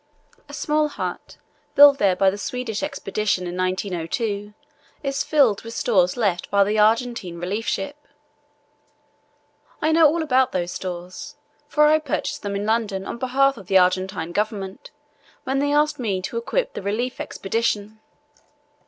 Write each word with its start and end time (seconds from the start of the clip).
A 0.49 0.53
small 0.55 0.87
hut 0.87 1.37
built 1.75 1.99
there 1.99 2.15
by 2.15 2.31
the 2.31 2.37
Swedish 2.39 2.81
expedition 2.81 3.45
in 3.45 3.55
1902 3.55 4.55
is 5.03 5.23
filled 5.23 5.61
with 5.61 5.75
stores 5.75 6.17
left 6.17 6.49
by 6.49 6.63
the 6.63 6.79
Argentine 6.79 7.37
relief 7.39 7.67
ship. 7.67 7.95
I 9.79 9.91
know 9.91 10.07
all 10.07 10.23
about 10.23 10.53
those 10.53 10.71
stores, 10.71 11.35
for 11.67 11.85
I 11.85 11.99
purchased 11.99 12.41
them 12.41 12.55
in 12.55 12.65
London 12.65 13.05
on 13.05 13.19
behalf 13.19 13.57
of 13.57 13.67
the 13.67 13.77
Argentine 13.77 14.31
Government 14.31 14.89
when 15.43 15.59
they 15.59 15.71
asked 15.71 15.99
me 15.99 16.19
to 16.23 16.37
equip 16.37 16.73
the 16.73 16.81
relief 16.81 17.21
expedition. 17.21 17.99